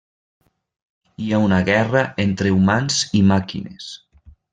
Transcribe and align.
Hi 1.23 1.27
ha 1.35 1.41
una 1.47 1.59
guerra 1.67 2.01
entre 2.23 2.53
humans 2.57 2.97
i 3.21 3.23
màquines. 3.33 3.91